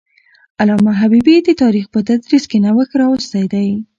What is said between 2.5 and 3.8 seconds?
کې نوښت راوستی دی.